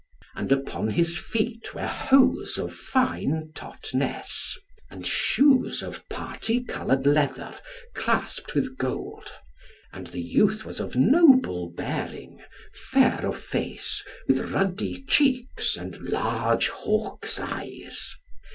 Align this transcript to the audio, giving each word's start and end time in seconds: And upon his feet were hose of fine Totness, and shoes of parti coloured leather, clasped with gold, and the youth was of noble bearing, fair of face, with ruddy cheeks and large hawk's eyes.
And 0.33 0.51
upon 0.51 0.89
his 0.89 1.15
feet 1.15 1.75
were 1.75 1.85
hose 1.85 2.57
of 2.57 2.73
fine 2.73 3.51
Totness, 3.53 4.57
and 4.89 5.05
shoes 5.05 5.83
of 5.83 6.09
parti 6.09 6.63
coloured 6.63 7.05
leather, 7.05 7.59
clasped 7.93 8.55
with 8.55 8.79
gold, 8.79 9.31
and 9.93 10.07
the 10.07 10.23
youth 10.23 10.65
was 10.65 10.79
of 10.79 10.95
noble 10.95 11.69
bearing, 11.69 12.41
fair 12.73 13.23
of 13.27 13.37
face, 13.37 14.03
with 14.27 14.39
ruddy 14.49 15.03
cheeks 15.03 15.77
and 15.77 15.95
large 15.99 16.69
hawk's 16.69 17.39
eyes. 17.39 18.15